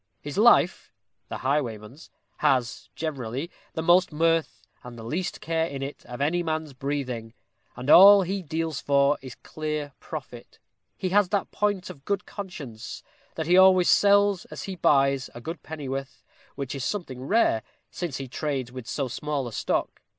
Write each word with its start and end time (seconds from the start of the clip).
"His 0.19 0.35
life 0.35 0.91
the 1.29 1.37
highwayman's 1.45 2.09
has, 2.37 2.89
generally, 2.95 3.51
the 3.75 3.83
most 3.83 4.11
mirth 4.11 4.65
and 4.83 4.97
the 4.97 5.03
least 5.03 5.41
care 5.41 5.67
in 5.67 5.83
it 5.83 6.03
of 6.07 6.19
any 6.19 6.41
man's 6.41 6.73
breathing, 6.73 7.35
and 7.75 7.87
all 7.87 8.23
he 8.23 8.41
deals 8.41 8.81
for 8.81 9.19
is 9.21 9.35
clear 9.35 9.93
profit: 9.99 10.57
he 10.97 11.09
has 11.09 11.29
that 11.29 11.51
point 11.51 11.91
of 11.91 12.03
good 12.03 12.25
conscience, 12.25 13.03
that 13.35 13.45
he 13.45 13.57
always 13.57 13.91
sells 13.91 14.45
as 14.45 14.63
he 14.63 14.75
buys, 14.75 15.29
a 15.35 15.39
good 15.39 15.61
pennyworth, 15.61 16.23
which 16.55 16.73
is 16.73 16.83
something 16.83 17.21
rare, 17.21 17.61
since 17.91 18.17
he 18.17 18.27
trades 18.27 18.71
with 18.71 18.87
so 18.87 19.07
small 19.07 19.47
a 19.47 19.53
stock. 19.53 20.01